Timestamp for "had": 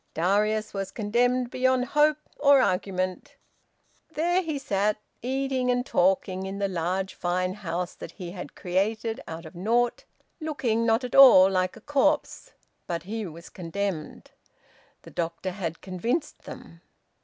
8.31-8.55, 15.51-15.81